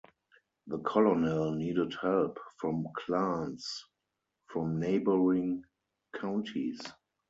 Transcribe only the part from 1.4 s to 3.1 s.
needed help from